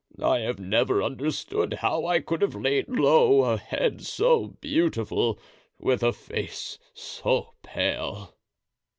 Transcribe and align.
I 0.19 0.39
have 0.39 0.57
never 0.57 1.03
understood 1.03 1.73
how 1.75 2.07
I 2.07 2.21
could 2.21 2.41
have 2.41 2.55
laid 2.55 2.89
low 2.89 3.43
a 3.43 3.57
head 3.57 4.01
so 4.03 4.57
beautiful, 4.59 5.37
with 5.77 6.01
a 6.01 6.11
face 6.11 6.79
so 6.95 7.53
pale." 7.61 8.33